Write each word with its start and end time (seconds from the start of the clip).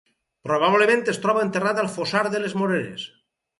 Probablement 0.47 1.03
es 1.13 1.19
troba 1.27 1.45
enterrat 1.49 1.83
al 1.83 1.91
Fossar 1.99 2.25
de 2.37 2.43
les 2.47 2.59
Moreres. 2.65 3.09